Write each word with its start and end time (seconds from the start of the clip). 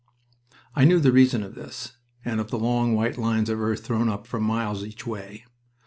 I 0.75 0.83
knew 0.83 0.99
the 0.99 1.11
reason 1.11 1.43
of 1.43 1.53
this, 1.53 1.95
and 2.25 2.39
of 2.39 2.49
the 2.49 2.57
long 2.57 2.95
white 2.95 3.19
lines 3.19 3.49
of 3.51 3.61
earth 3.61 3.85
thrown 3.85 4.09
up 4.09 4.25
for 4.25 4.39
miles 4.41 4.83
each 4.83 5.05
way. 5.05 5.45